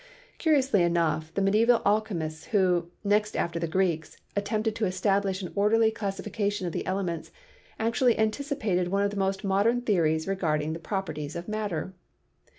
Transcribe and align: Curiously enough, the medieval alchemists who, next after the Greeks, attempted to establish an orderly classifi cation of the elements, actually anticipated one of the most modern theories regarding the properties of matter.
Curiously 0.39 0.81
enough, 0.81 1.31
the 1.35 1.43
medieval 1.43 1.79
alchemists 1.85 2.45
who, 2.45 2.89
next 3.03 3.37
after 3.37 3.59
the 3.59 3.67
Greeks, 3.67 4.17
attempted 4.35 4.73
to 4.77 4.87
establish 4.87 5.43
an 5.43 5.51
orderly 5.55 5.91
classifi 5.91 6.33
cation 6.33 6.65
of 6.65 6.73
the 6.73 6.87
elements, 6.87 7.29
actually 7.79 8.17
anticipated 8.17 8.87
one 8.87 9.03
of 9.03 9.11
the 9.11 9.17
most 9.17 9.43
modern 9.43 9.81
theories 9.83 10.27
regarding 10.27 10.73
the 10.73 10.79
properties 10.79 11.35
of 11.35 11.47
matter. 11.47 11.93